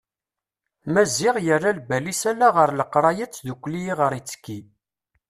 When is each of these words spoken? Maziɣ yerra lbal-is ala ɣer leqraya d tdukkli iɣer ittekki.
Maziɣ 0.93 1.35
yerra 1.45 1.71
lbal-is 1.77 2.21
ala 2.31 2.47
ɣer 2.55 2.69
leqraya 2.73 3.25
d 3.27 3.31
tdukkli 3.33 3.79
iɣer 3.91 4.11
ittekki. 4.19 4.59